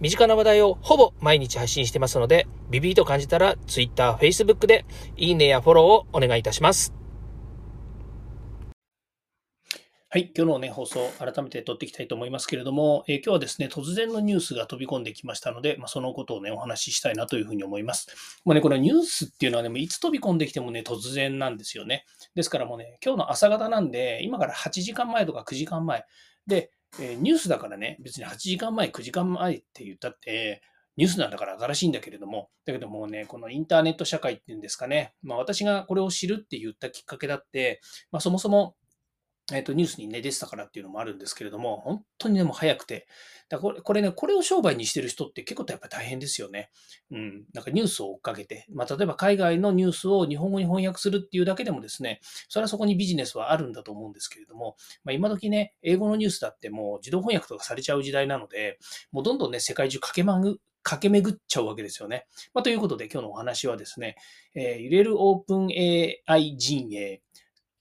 [0.00, 4.86] 身近な話題をほぼ毎日配信してますので、ビビーと感じたら Twitter、Facebook で
[5.16, 6.94] いいねやフォローをお願いいたします。
[10.12, 10.32] はい。
[10.34, 18.08] 今日のね、放送、改めて撮っていきたいと思いますけれども、えー、今日はですね、突然のニュースが飛び込んできましたので、まあ、そのことをね、お話ししたいなというふうに思います。
[18.44, 22.06] もうね、これニュースっていうのはね、もいつ飛び込んできてもね、突然なんですよね。
[22.34, 26.04] ですからもうね、今日の朝方なんで、今から8時間前とか9時間前
[26.48, 30.62] で、え、ニュースだからね、別に8時間前、9時間前って言ったって、
[30.96, 38.74] ニュースなんだから新しいんだけれども、だけどもうね、このインターネット社会っていうんですかね、まあ、私がこれを知るって言ったきっかけだって、まあ、そもそも
[39.52, 43.06] えっ、と、ニュースにね、出てたからっていうのもあるんですけれども、本当にでも早くて、
[43.48, 46.70] だこれこれね、これを商売にしてる人って結構やっぱ大変ですよね。
[47.10, 47.44] うん。
[47.52, 58.78] なんかニュースを追っかけて、まあ、例えば海外のニュースを日本語に翻訳するっていうだけでもですね、それはそこにビジネスはあるんだと思うんですけれども、まあ、今時ね、英語のニュースだってもう自動翻訳とかされちゃう時代なので、
[59.10, 62.26] もうどんどんね、世界中駆けまぐ、駆け巡っちゃうわけですよね。
[62.54, 64.16] まあ、ということで今日のお話はですね、
[64.54, 65.68] えー、揺れるオープン
[66.26, 67.20] AI 陣営、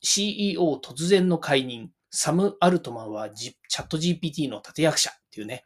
[0.01, 5.63] CEO 突然の解任、サム・アルトマンは、G、チャット GPT の立役者っていうね、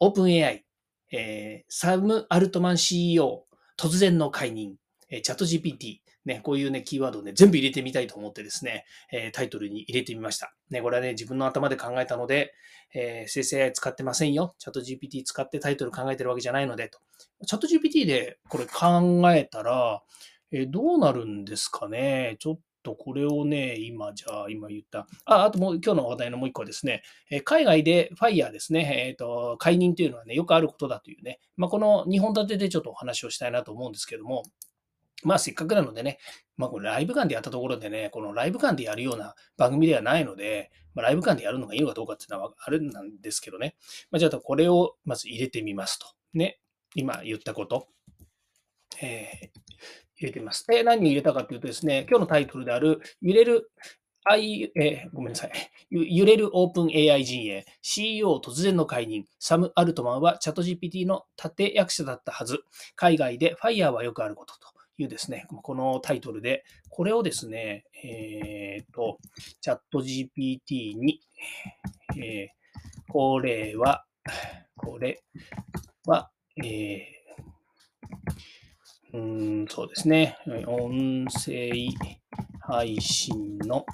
[0.00, 0.64] オープン AI、
[1.12, 3.44] えー、サム・アルトマン CEO
[3.76, 4.76] 突然の解任、
[5.10, 10.54] えー、チャット GPT、ね、こういうね、キーワードをね、全部入れてみたいと思ってですね、えー、タイトルに入れてみました。
[10.70, 12.54] ね、これはね、自分の頭で考えたので、
[12.94, 14.54] えー、生成 AI 使ってませんよ。
[14.58, 17.00] チャット GPT 使ってタイトル考えてるわけじゃないので、と。
[17.46, 20.02] チャット GPT でこれ考えたら、
[20.52, 22.36] えー、どうなるんですかね。
[22.38, 25.06] ちょっと、これをね、今、じゃあ、今言った。
[25.24, 34.42] あ、あともう、今日の話題のもう一個ですね、え海外でファイヤーですね、えっ、ー、と、解任というのはね、よくあることだというね、まあ、この2本立てでちょっとお話をしたいなと思うんですけども、
[35.22, 36.18] まあ、せっかくなのでね、
[36.56, 42.90] まあ、これライブ感でやったところでね、このライブ感でやるような番組ではないので、まあ、ライブ感でやるのがいいのかどうかっていうのはあるん
[43.20, 43.76] ですけどね。
[44.10, 46.06] まあ、じゃあ、これをまず入れてみますと。
[46.34, 46.58] ね。
[46.94, 47.86] 今言ったこと。
[49.00, 49.61] えー
[50.22, 50.66] 入れてみます。
[50.66, 53.70] で、何に入れたかというとですね、今日のタイトルである、揺れる
[54.24, 55.52] I、え、ごめんなさい。
[55.90, 62.60] 揺れるオープン AI 陣営、CEO 突然の解任、サム・アルトマンはチャット GPT の立役者だったはず、
[62.94, 64.72] 海外でファイヤーはよくあることと。
[64.98, 69.18] いうですね、このタイトルで、これをですね、えー、と、
[69.60, 71.20] チャット GPT に、
[72.16, 74.04] えー、これは、
[74.76, 75.22] これ
[76.04, 76.30] は、
[76.62, 77.22] えー
[79.14, 80.38] うん、そうですね。
[80.66, 81.70] 音声
[82.60, 83.84] 配信の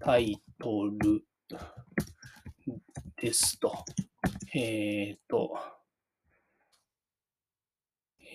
[0.00, 1.22] タイトル
[3.16, 3.84] ですと。
[4.52, 5.56] えっ、ー、と、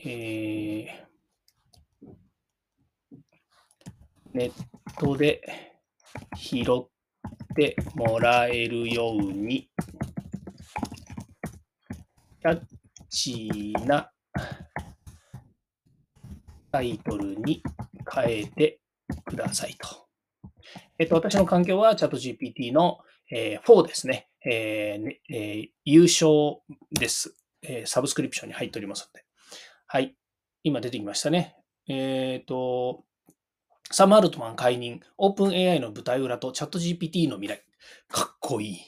[0.06, 0.88] えー、
[4.32, 4.52] ネッ
[4.98, 5.42] トで
[6.38, 6.66] 拾っ
[7.54, 9.70] てもらえるように、
[12.40, 12.62] キャッ
[13.10, 14.10] チーな
[16.72, 17.64] タイトルに
[18.12, 18.80] 変えて
[19.26, 20.10] くださいと。
[20.98, 23.00] えっと、私の環境はチャット GPT の、
[23.32, 24.28] えー、4ですね。
[24.46, 27.86] えーえー、優勝です、えー。
[27.86, 29.26] サブスクリプションに入っておりますので。
[29.88, 30.16] はい。
[30.64, 31.56] 今出てきましたね。
[31.88, 33.04] えっ、ー、と、
[33.92, 37.64] サム・アルトマン解任、オープン AI の舞台裏とチャット GPT の未来。
[38.10, 38.80] かっこいい。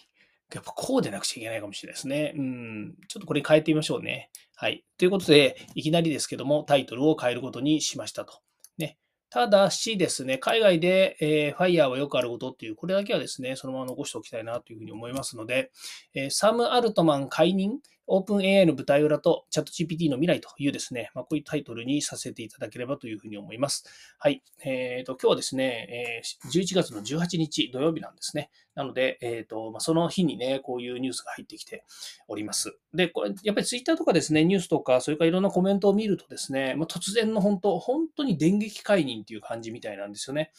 [0.53, 2.33] やっぱこうでなくちゃいけないかもしれないですね。
[2.37, 2.95] うん。
[3.07, 4.29] ちょっとこれ変えてみましょうね。
[4.61, 4.85] はい。
[4.99, 8.41] ということで、いきなりですけども、タイトルを変えることにしましたと。
[8.77, 8.99] ね。
[9.31, 15.71] ただしですね、海外で、えー、ファイヤーはよくあることっていう、これだけはですね、そのまま残しておきたいなというふうに思いますので、
[16.13, 23.85] えー、サム・アルトマン解任、オープン AI の舞台裏とチャット GPT の未来というですね、まあ、こういうタイトルにさせていただければというふうに思います。
[24.19, 24.43] はい。
[24.63, 28.51] えっ、ー、と、今日はですね、えー、11月の18日土曜日なんですね。
[28.73, 31.83] なので、えっ、ー、と、まあ、その日にね、こういうニュースが入ってきて
[32.27, 32.77] おります。
[32.93, 40.51] で、これ、やっぱりツイッターとかですね、ニュースとか、それからいろんなコメントを見るとですね、まあ、突然の本当、本当に電撃解任っていう感じみたいなんですよね。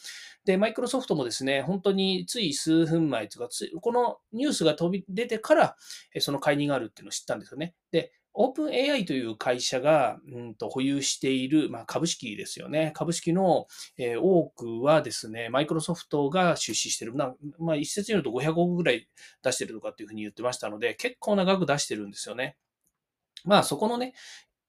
[0.45, 3.49] で、マイクロソフトもですね、本当につい数分前というか、
[3.81, 5.75] このニュースが飛び出てから、
[6.19, 7.73] その解任があるっていうのを知ったんですよね。
[7.91, 12.91] で、オープン AI という会社が、うんと保有している、まあ、株式ですよね。
[12.95, 17.15] 株式の、えー、多くはですね、マイクロソフトが出資してる。
[17.15, 19.07] なまあ、一説によると500億ぐらい
[19.43, 22.57] 出してるとかっていうふうに言ってましたので、結構長く出してるんですよね。
[23.45, 24.13] まあそこのね、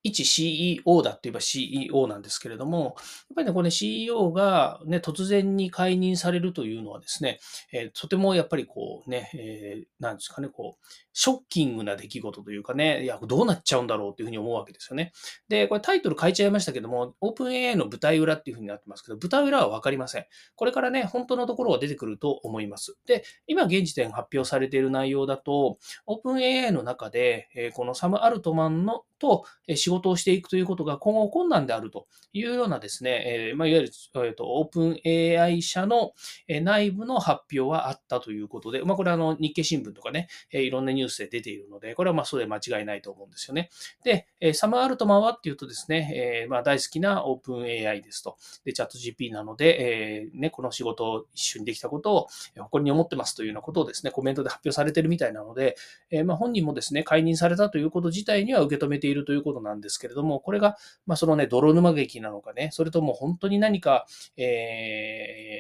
[0.05, 2.95] 一 CEO だって言えば CEO なんですけれども、やっ
[3.37, 7.41] ぱりね、これ、ね、CEO がね、突然に解任されるというのはですね、
[7.73, 15.13] えー、とてもやっぱりこうね、えー、なんですかね、こう、ショッキングな出来事というかね、いや、どうなっちゃうんだろうっていうふうに思うわけですよね。
[15.49, 20.27] で、これタイトル変えちゃいましたけども、OpenAI の舞台裏っていうふうになってますけど、舞台裏はわかりません。
[20.55, 22.99] これからね、本当のところが出てくると思います。
[23.07, 29.45] で、今現時点発表されている内容だと、OpenAI の中で、えこのサム・アルトマンのと
[29.75, 36.13] 仕事をしていくということが今後困難であるというようなですね、えー、まあ、いわゆる、えーと、オープン AI 社の
[36.49, 43.71] 内部の発表はあったということで、まあ、これはあの日経新聞とかねえ、いろんなニュースで出ているので、これはまあそれ間違いないと思うんですよね。
[44.05, 48.37] でえ、サム・アルトマンはっていうとですね、えー、まあ大好きなオープン AI ですと。
[48.65, 52.27] で、チャット GP なので、えー、ね、この仕事を一緒にできたことを
[52.59, 55.77] 誇りに思ってますというようなことをですね、コメントで発表されてるみたいなので、
[56.11, 64.07] えー、まあ本人もですね、解任されたということ自体には受け止めてているということなんですけれども、これが、まあそのね、泥沼劇なのかね、それとも本当に何か、
[64.39, 65.59] え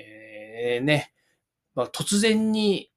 [0.80, 1.12] ー、ね、
[1.74, 2.90] まあ、突然に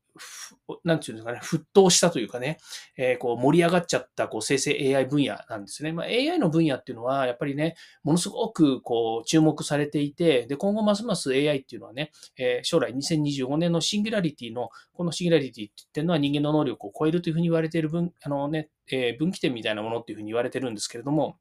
[0.83, 2.57] なんていうんですかね、沸騰したというかね、
[2.97, 5.91] えー、こう盛り上がっちゃったこう生成 AI 分野なんですね。
[5.91, 21.37] まあ、AI の分野っていうのは、やっぱりね、ものすごくこう注目されていて、で、今後ますます AI っていうのはね、えー、将来2025年のシンギュラリティの、このシンギュラリティって言ってるのは人間の能力を超えるというふうに言われている分、あのね、えー、分岐点みたいなものっていうふうに言われてるんですけれども、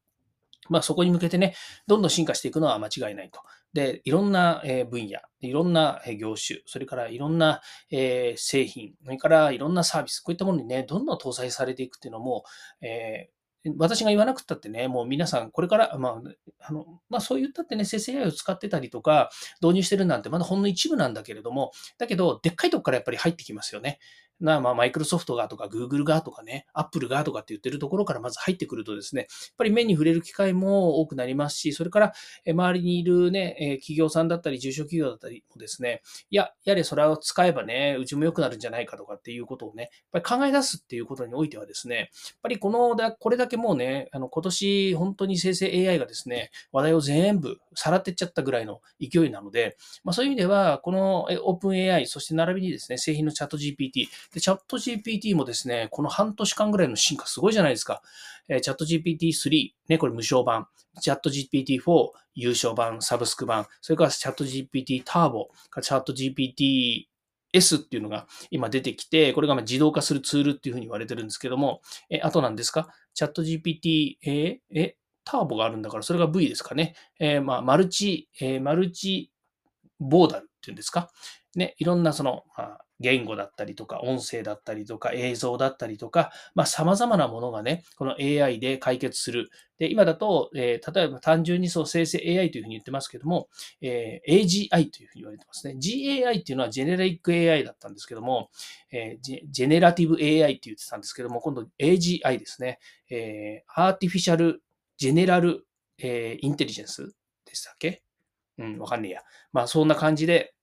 [0.69, 1.55] まあ、そこに向けてね、
[1.87, 3.41] どんどん進化していくのは間違いないと。
[3.77, 12.45] で、いろんな分野、いろんな業種、それからいろんな製品、それからいろんなサービス、こういったものにね、どんどん搭載されていくっていうのも、
[12.81, 13.29] え
[13.77, 16.23] 私が言わなくたってね、もう皆さん、これから、まあ、
[16.61, 19.29] あの、まあ、そう言ったってね、生成 AI を使ってたりとか、
[19.61, 23.99] 導入してるなんて、まだほんの一部なんだけれども、だけど、でっかいとこからやっぱり入ってきますよね。
[24.41, 29.29] な、まあ、マイクロソフトがとか、グーグルがとかね、アップルがとかって言ってるところからまず入ってくるとですね、やっ
[29.59, 32.13] ぱり目に触れる機会も多くなりますし、それから、
[32.47, 42.09] 周りにいるね、企業さんだったり、中小企業だったりもですね、いや、やれそれを使えばね、うちも良くなるんじゃないかとかっていうことをね、やっぱり考え出すっていうことにおいてはですね、やっ
[42.43, 58.03] ぱりこの、これだけもうね、あの、今年本当に生成 AI がですね、話題を全部さらってっちゃったぐらいの勢いなので、まあそういう意味では、このオープン AI、そして並びにですね、製品のチャット GPT、で、チャット GPT もですね、この半年間ぐらいの進化すごいじゃないですか。
[58.49, 60.67] えー、チャット GPT3、ね、これ無償版。
[61.01, 63.67] チャット GPT4、優勝版、サブスク版。
[63.81, 65.49] それからチャット GPT ターボ、
[65.83, 67.05] チャット GPT
[67.53, 71.81] S っていうのが今出てきて、これがま自動化するツールっていうふうに言われてるんですけども、
[72.11, 72.89] え、あとなんですか？
[73.15, 76.95] チャット GPT、え、え、ターボがあるんだから、それが V ですかね。
[77.19, 79.33] えー、まあ、マルチ、えー、マルチ
[79.99, 81.11] ボーダルっていうんですか？
[81.55, 89.51] ね、いろんなその、まあ、言語だったりとか、音声だったりとか、映像だったりとか、まあ、様々なものがね、この AI で解決する。
[89.79, 93.49] で、今だと、えー、例えば単純にそう生成 AI というふうに言ってますけども、
[93.83, 95.75] えー、AGI というふうに言われてますね。
[95.75, 98.49] GAI っていうのはジェネリック AI だったんですけども、
[98.91, 102.79] えー、ジェネラティブ AI って言ってたんですけども、今度 AGI ですね。
[103.11, 104.63] えー、アーティフィシャル
[104.97, 105.67] ジェネラル、
[105.99, 107.15] えー、インテリジェンス
[107.45, 108.03] でしたっけ？
[108.59, 109.21] うん、わかんねえや。
[109.53, 110.55] まあ、そんな感じで、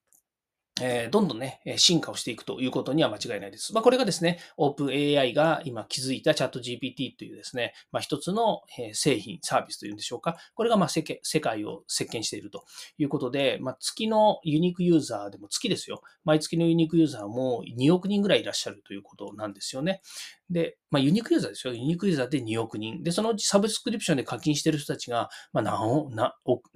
[0.82, 3.74] えー、どんどんね、進化をしていくということには間違いないです。
[3.74, 8.62] まあ、これがですね、OpenAI が今気づいたチャット GPT というですね、まあ、一つの
[8.94, 10.36] 製品、サービスというんでしょうか。
[10.56, 12.66] これがまあ世界を席巻していると
[12.98, 16.02] いうことで、まあ、月のユニークユーザーでも月ですよ。
[16.26, 20.02] 毎月のユニークユーザーも2億人ぐらいいらっしゃるということなんですよね。
[20.50, 21.74] で、まあ、ユニークユーザーですよ。
[21.74, 23.04] ユニークユーザーで2億人。
[23.04, 26.10] で、そのうちサブスクリプションで課金している人たちが、まあ何、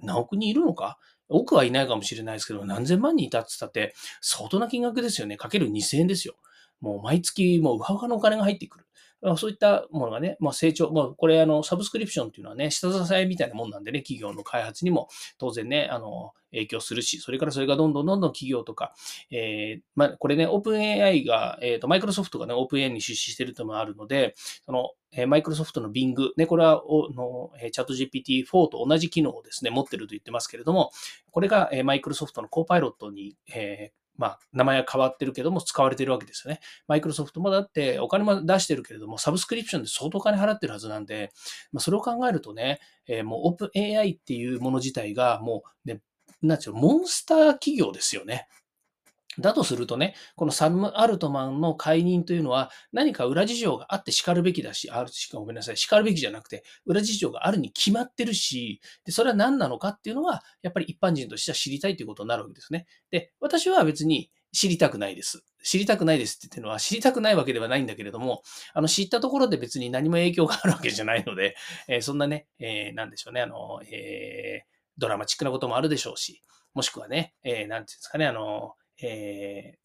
[0.00, 5.36] 何億人いるのか多くはいないかもしれないですけど、何千万人いたって言ったって、相当な金額ですよね。
[5.36, 6.36] かける2000円ですよ。
[6.80, 8.86] もう毎月、もうウハウハのお金が入ってくる。
[9.36, 15.08] そういったものがね、まあ、成長、まあ、これ、あの、サブスクリプションっていうのはね、下支えみたいなもんなんでね、企業の開発にも
[15.38, 18.94] 当然ね、あの、影響するし、それからそれがどんどんどんどん企業とか、
[19.30, 24.34] えー、まあ、これね、オープン AI が、えっ、ー、と、マイクロソフトがね、オープン AI に出資してるともあるので、
[24.64, 30.90] その、え、マイクロソフトの Bing、ね、これは、おの、え、チャット GPT-4 と同じ機能をですね、持ってると言ってますけれども、
[31.30, 36.60] これが、え、マイクロソフトのコーパイロットに、えー、まあ、名前は変わってるけども使われてるわけですよね。
[36.88, 41.30] マイクロソフトもだってお金も出してるけれども、サブスクリプションで相当金払ってるはずなんで、
[41.72, 46.00] まあ、それを考えるとね、えー、もうオープン AI っていうもの自体がもうね、
[46.42, 48.48] なんちゅうモンスター企業ですよね。
[49.38, 62.86] だとするとね、このサム・アルトマンの解任というのは何か裏事情があって叱るべきだし、あるしかごめんなさい、叱るべきじゃなくて、裏事情があるに決まってるし、で、それは何なのかっていうのは、やっぱり一般人としては知りたいということになるわけですね。
[63.10, 65.44] で、私は別に、知りたくないです。
[65.62, 68.42] 知りたくないですって言ってるのは、知りたくないわけではないんだけれども、
[68.72, 71.54] あの、知ったところで別に何も影響があるわけじゃないので、
[71.86, 74.66] えー、そんなね、えー、なんでしょうね、あの、えー、
[74.96, 76.42] ドラマチックなこともあるでしょうし、
[76.74, 79.78] もしくはね、えー、なんていうんですかね、あの、え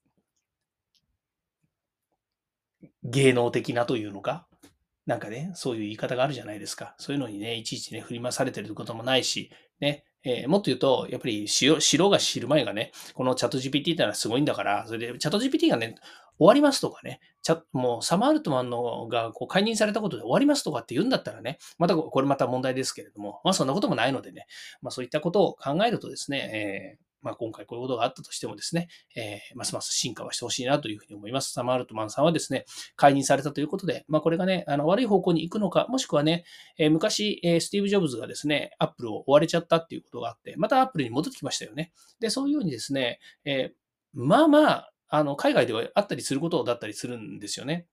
[2.84, 4.48] ー、芸能的なというのか、
[5.06, 6.96] なんかね、そういう言い方があるじゃないですか。
[6.98, 9.52] そういうのにね、いちいちね、振り回されてることもないし、
[9.82, 11.68] ね、えー、もっと言うと、やっぱり知
[11.98, 15.96] ろが知る前がね、このチャット GPT ってのはすごいんだから、それでチャット GPT がね、
[16.40, 24.48] 終わりますとかね、チャもうサマールトマンのがこう解任されたことで終わりますとかって言うんだったらね、またこれまた問題ですけれども、まあそんなこともないのでね、
[24.82, 31.54] まあそういったことを考えるとですね、えーまあ、今回こういうことがあったとしてもですね、えー、ますます進化はしてほしいなというふうに思います。
[31.54, 32.66] サマールトマンさんはですね、
[32.96, 36.44] 解任されたということで、まあ、これがね、あの悪い方向に行くのか、もしくはね、
[36.78, 41.94] えー、昔、え、スティーブ・ジョブズがですね、アップルを追われちゃったっていうことがあって、またアップルに戻ってきましたよね。
[42.20, 43.74] で、そういうようにですね、え
[44.14, 47.88] まあまあ、あの海外ではあったりすることだったりするんですよね。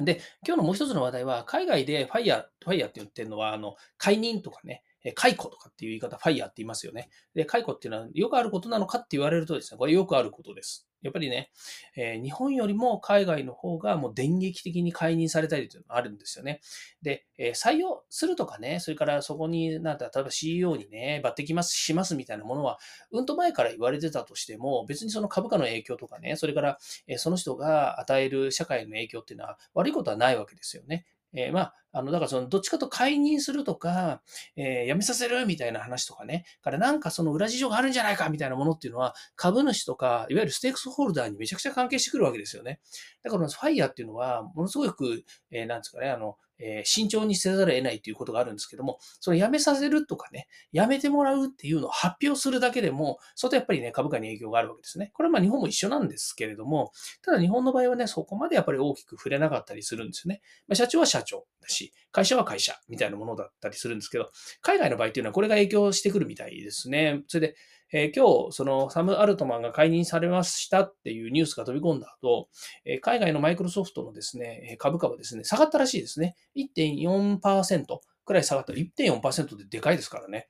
[0.00, 7.08] で、今日のもう一つの話題は、海外でファイヤー、ファイヤーって言ってるのは、あの、解任とかね、解雇とかっていう言い方、ファイヤーって言いますよね。
[7.34, 10.88] で、解雇っていうのはよくあることなのかって言われるとですね、これよくあることです。
[11.02, 11.50] やっぱりね、
[11.96, 16.60] えー、日本よりも海外の方がもう電撃的に解任されたりというのがあるんですよね。
[17.02, 22.78] で、えー、採用するとかね、それからそこになんだ、例えば CEO にね、抜擢ますしますみたいなものは、
[23.10, 26.78] うんと前から言われてたとしても、別にその株価の影響とかね、それから、
[27.08, 31.04] えー、その人が与える社会の影響っていうのは悪いことはないわけですよね。
[31.34, 34.22] え、まあ、あの、だからその、どっちかと解任するとか、
[34.56, 42.80] えー、辞めさせるみたいな話とかね、からなんかその裏事情があるんじゃないかみたいなものっていうのは、株主とか、いわゆるステークスホルダーにめちゃくちゃ関係してくるわけですよね。
[43.22, 55.10] だから、ファイヤーっていうのは、ものすごく、えー、なんですかね、あの、え慎重にせざるを得ないということがあるんですけども、その辞めさせるとかね、辞めてもらうっていうのを発表するだけでも、それとやっぱりね、株価に影響があるわけですね。
[55.14, 60.40] これはまあ日本も一緒なんですけれども、ただ日本の場合はね、そこまでやっぱり大きく触れなかったりするんですよね。
[60.68, 61.81] まあ、社長は社長だし、
[62.12, 67.22] 会社は会社みたいなものだったりするんですけど、海外の場合っていうのはこれが影響してくるみたいですね。
[67.26, 67.56] それで、
[67.94, 72.48] えー、今日、そのサム・アルトマンが解任されましたっていうニュースが飛び込んだ後、
[72.84, 76.36] えー、海外のマイクロソフトのですね、株価はですね、下がったらしいですね。
[76.56, 77.84] 1.4%
[78.24, 78.72] くらい下がった。
[78.72, 80.48] 1.4%ででかいですからね。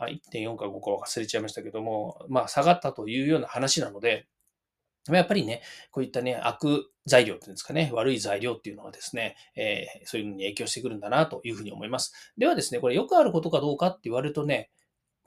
[0.00, 4.26] 1.4か5か忘れちゃいましたけども、まあ下がったというような話なので、
[5.08, 12.32] やっぱりね、こういったね、悪材料っていうんですかね、悪い材料っていうのはですね、えー、そういうのに影響してくるんだなというふうに思います。
[12.38, 14.70] ではですね、これよくあることかどうかって言われるとね、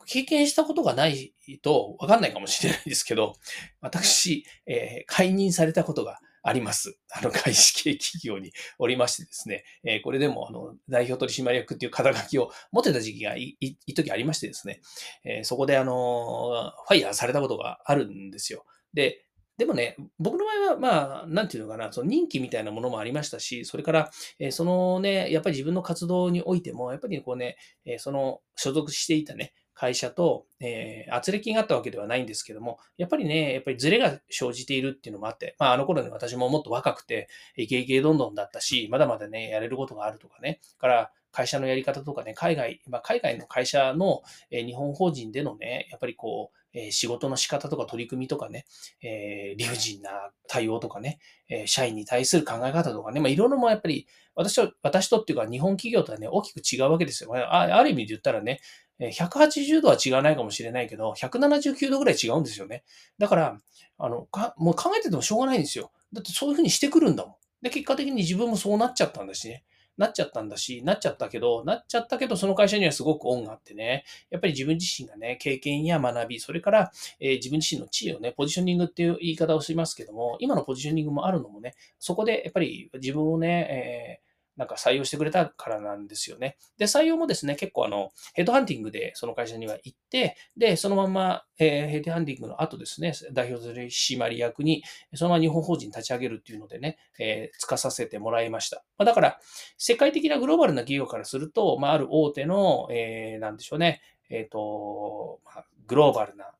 [0.07, 3.33] 経験したことがないとわかんないかもしれないですけど、
[3.81, 6.97] 私、えー、解任されたことがあります。
[7.11, 14.79] あの、外資系企業におりましてですね、えー、これでも、あの、代表取締役っていう肩書きを持ってた時期がい、い、い時ありましてですね、
[15.25, 18.65] えー、そこであの、ファイヤーされたことがあるんですよ。
[18.93, 19.26] で、
[19.57, 48.65] でもね、僕の場合は、まあ、なんていうのかな、その任期みたいなものもありましたし、それから、えー、そのね、やっぱり自分の活動においても、やっぱりこうね、えー、その所属していたね、会社と、えー、圧力があったわけではないんですけども、やっぱりね、やっぱりズレが生じているっていうのもあって、まあ、あの頃に私ももっと若くて、イケイケどんどんだったし、まだまだね、やれることがあるとかね、から会社のやり方とかね、海外、まあ、海外の会社の、え、日本法人でのね、やっぱりこう、え、仕事の仕方とか取り組みとかね、
[49.03, 57.31] え、理不尽な対応とかね、え、社員に対する考え方とかね、まあ、いろいろもやっぱり、私と、私とっていうか日本企業とはね、大きく違うわけですよ。
[57.35, 58.59] あある意味で言ったらね、
[58.99, 62.83] 180度は違わないかもしれないけど、179度ぐらい違うんですよね。
[63.19, 63.57] だから、
[63.99, 65.91] あの、かもう考えててもしょうがないんですよ。
[66.13, 67.35] だってそういうふうにしてくるんだもん。
[67.61, 69.63] で、結果的に自分もそうなっちゃったんだしね。
[69.97, 84.26] なっちゃったんだし、なっちゃったけど、なっちゃったけど、その会社にはすごく恩があってね、やっぱり自分自身がね、経験や学び、それから、えー、自分自身の地位をね、ポジショニングっていう言い方をしますけども、今のポジショニングもあるのもね、そこでやっぱり自分をね、えー
[84.57, 86.57] なんか採用してくれたからなんですよね。
[86.77, 94.83] で、採用もですね、結構あの、ヘッドハンティングでその会社には行って、で、そのまま、えー、ヘッドハンティングの後ですね、代表取締役に、
[95.13, 98.83] そのまま日本法人立ち上げるっていうのでね、えー、つかさせてもらいました。
[98.97, 99.39] まあ、だから、
[99.77, 106.51] 世界的なグローバルな企業からすると、まあ、ある大手の、えー、なんでしょうね、えっ、ー、と、まあ、グローバルな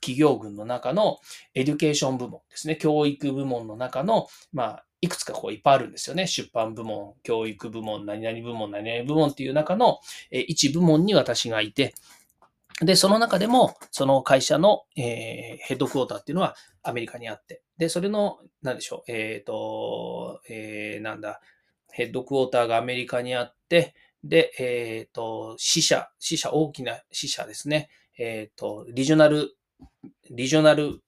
[0.00, 1.18] 企業群の中の
[1.54, 6.26] エデュケーション部門ですね、教育部門の中の、まあ、いくつかこういっぱいあるんですよね。
[6.26, 11.94] 出版部門、教育部門、何々部門、何々部門っていう中の一部門に私がいて、
[12.80, 21.40] で、その中でも、その会社の、えー、ヘッドクォーターっていうのはアメリカにあって、で、それの、なんでしょう、えっ、ー、と、えー、なんだ、
[21.92, 27.90] ヘッドクォーターがアメリカにあって、で、えっ、ー、と、支社、支社、大きな支社ですね。
[28.18, 29.54] えっ、と、リジョナル、
[30.30, 31.02] リジョナル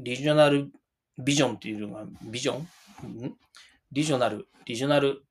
[0.00, 0.70] リジョナル
[1.18, 2.68] ビジョンっていうのが、ビジョン？
[3.06, 3.36] ん？
[3.92, 5.24] リジョナル、リジョナル、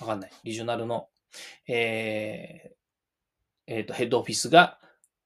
[0.00, 0.30] わかんない。
[0.44, 1.08] リジョナルの、
[1.66, 4.78] えー、えっ、ー、と、ヘッドオフィスが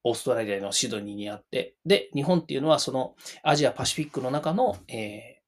[0.05, 5.43] オーストラリアのシドニーにあって、で、日本っていうのはそのアジアパシフィックの中の、えー、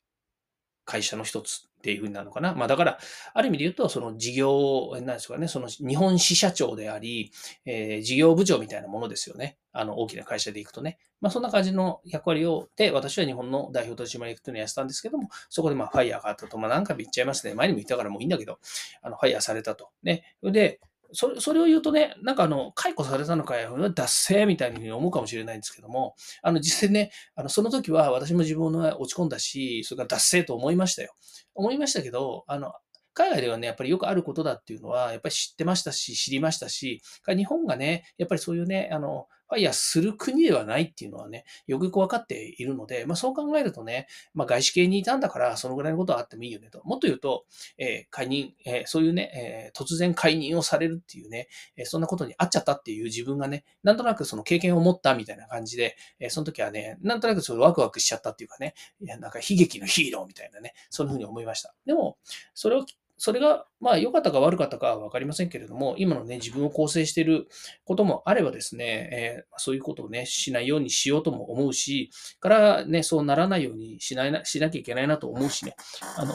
[0.85, 1.69] 会社の一つ。
[1.84, 2.54] っていうふうになるのかな。
[2.54, 2.98] まあだから、
[3.34, 7.30] ある意味で言うと、その事業、なんですかね、その日本支社長であり、
[7.66, 9.58] えー、事業部長みたいなものですよね。
[9.70, 10.98] あの、大きな会社で行くとね。
[11.20, 17.52] まあそんな感じの役割を、で、私は日本の代表取締役というのをやってたんですけども、そこでまあファイヤーがあったと、まあ何回も言っちゃいますね。
[17.52, 18.58] 前にも言ったからもういいんだけど、
[19.02, 19.90] あの、ファイヤーされたと。
[20.02, 20.22] ね。
[20.42, 20.80] で、
[21.14, 31.14] それそれを言うとね、なんかあの、解雇されたのかよ、脱せみたいに思うかもしれないんですけども、あの、実際ね、あの、その時は私も自分は落ち込んだし、それから脱せと思いましたよ。
[31.54, 32.73] 思いましたけど、あの、
[33.14, 46.82] 海外ではね、やっぱりよくあることだっていうのは、やっぱり知ってましたし、知りましたし、日本がね、やっぱりそういうね、あの、ファイヤーする国ではないっていうのはね、よくよくわかっているので、まあそう考えるとね、まあ外資系にいたんだから、そのぐらいのことはあってもいいよねと。
[46.84, 47.44] もっと言うと、
[47.78, 61.75] えー、解任、えー、そういうね、えー、突然解任をされるっていうね、えそんなことにあっちゃったっていう自分がね、なんとなくその経験を持ったみたいな感じで、えその時はね、なんとなくそれワクワクしちゃったっていうかね、いやなんか悲劇のヒーローみたいなね、そんな風に思いました。
[61.87, 62.18] でも、
[62.54, 62.84] それを
[63.16, 67.49] それが、まあ、良かったか悪かったかは分かりませんけれども、今のね、自分を構成している
[67.85, 75.76] こともあればですね、えー、そういうことをね、しないようにしようとも思うし、からね、そうならないようにしないな、しなきゃいけないなと思うしね、
[76.16, 76.35] あの、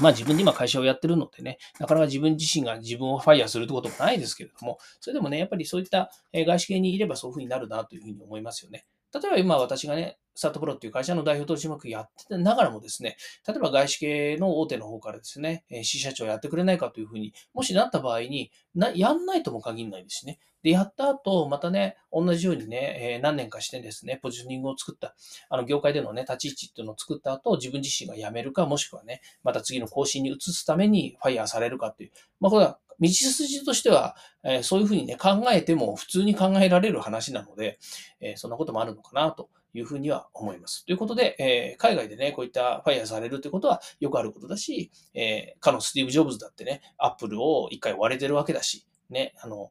[0.00, 8.84] まあ自分で今会社をやってるのでね、なかなか自分自身が自分をファイヤーするってこともないですけれども、それでもね、やっぱりそういった外資系にいればそういうふうになるなというふうに思いますよね。
[9.14, 13.16] 例えば今私がね、スタートプロっていう会社の代表取締役やってながらもですね、
[13.48, 20.38] 例えば外資系の大手の方からですね、支社長やってくれないかというふうに、もしなった場合に、なやんないとも限らないですね。
[20.62, 25.14] で、やった後、またね、同じようにね、えー、何年かしてですね、ポジショニングを作った、
[25.48, 32.10] あの、業界でのね、立ち位置っていうのを作った後、自分自身が辞めるか、もしくはね、また次の更新に移すためにファイヤーされるかっていう、
[32.40, 37.78] まあ、これは道筋としては、えー、そういうふうにね、考えても普通に考えられる話なので、
[38.20, 40.84] えー、そんなこともあるのかなというふうには思います。
[40.86, 49.70] ということで、えー、海外でね、こういったファイヤーされるということはよくあることだし、えー、かのスティーブ・ジョブズだってね、アップルを一回割れてるわけだし、ね、あの、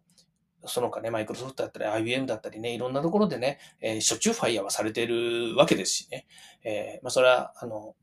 [0.68, 6.28] その他ね、マイクロソフトだったり、IBM だったりね、いろんなところでね、えー、しょっちゅうファイヤーはされてるわけですしね。
[6.64, 7.96] えー、まあ、それは、あの、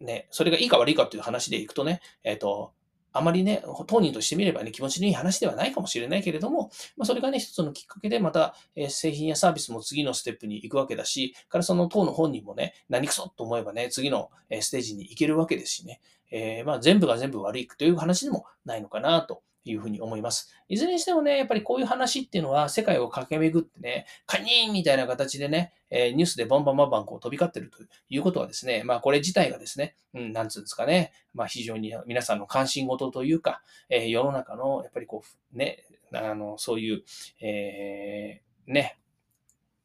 [0.00, 2.72] ね、それがいいか悪いかっていう話でいくとね、えっ、ー、と、
[3.18, 16.00] あまりね、当人としてみればね、気持ちのいい話ではないかもしれないけれども、まあ、それがね、一つのきっかけで、また、え製品やサービスも次のステップに行くわけだし、からその当の本人もね、何くそと思えばね、次のステージに行けるわけですしね、
[16.30, 20.52] えー、まあ全部が全部悪いという話でもないのかなというふうに思います。
[20.68, 35.22] いずれにしてもね、やっぱりこういう話っていうのは世界を駆け巡ってね、カニーンみたいな形でね、えニュースでバンバンバンバンこう飛び交ってるということはですね、まあこれ自体がですね、うん、なんつうんですかね、まあ非常に皆さんの関心事というか、え、世の中のやっぱりこ
[35.54, 37.02] う、ね、あの、そういう、
[37.40, 38.98] えー、ね、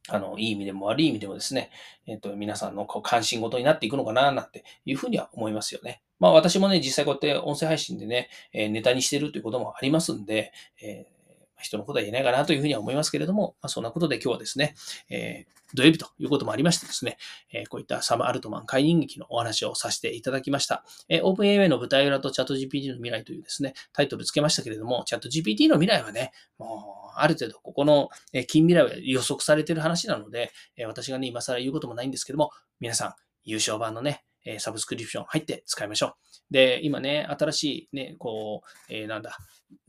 [0.09, 1.69] あの、いい意味でも悪い意味でもですね、
[2.07, 6.01] えっ、ー、と、皆さんのこう関心事になっていくのかな、なんていうふうには思いますよね。
[6.19, 11.12] まあ私もね、実際こうやって音声配信でね、えネタにしてるということもありますんで、えー
[11.57, 14.75] 人のことは言えないかなというふうには思いますけれども、まあ、そんなことで今日はですね、
[15.09, 17.17] えー、土曜日ということもありましてですね、
[17.51, 20.83] えー、こういったサム・アルトマン解任劇のお話をさせていただきました。
[21.09, 28.09] えー、OpenAI の舞台裏とチャット GPT の未来というですね、タイトル付けましたけれども、チャット GPT の未来はね、もう、ある程度ここの
[28.47, 30.51] 近未来は予測されている話なので、
[30.87, 33.13] 私がね、今更言うこともないんですけども、皆さん、
[33.43, 36.13] 優勝版のね、えサブスクリプション入って使いましょう。
[36.51, 39.37] で、今ね、新しいね、こう、えー、なんだ、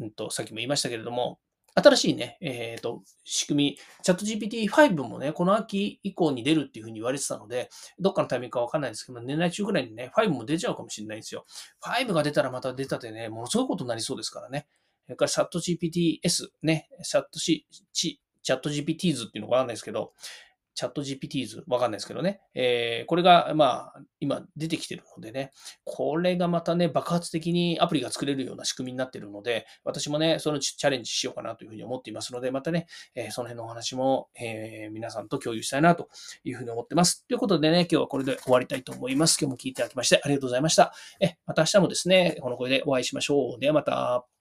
[0.01, 1.39] うんと、さっきも言いましたけれども、
[1.77, 11.45] 新しいね、えっ、ー、と、仕組み、チャット GPT5 もね、この秋以降に出るっていうふうに言われてたので、どっかのタイミングかわかんないですけど、年内中ぐらいにね、5も出ちゃうかもしれないんですよ。
[11.83, 14.67] 5が出たらまた出たでね、ものすごいことになりそうですからね。
[15.07, 20.13] それからチャット GPTS ね、チャット C、チャット GPTs っていうのがわかんないですけど、
[20.75, 22.41] チャット GPTs、わかんないですけどね。
[22.55, 25.53] えー、これが、まあ、今出てきてるのでね、
[25.85, 36.09] これがまたね、爆発的にアプリが作れるような仕組みになってるので、私もね、そのチャレンジしようかなというふうに思っていますので、またね、えー、その辺のお話も、えー、皆さんと共有したいなと
[36.45, 37.27] いうふうに思ってます。
[37.27, 39.39] ということでね、今日はこれで終わりたいと思います。
[39.41, 40.93] 今日も聞いていただきましてありがとうございました。
[41.21, 43.61] え、また明日もですね、この声でお会いしましょう。
[43.61, 44.34] ではまた。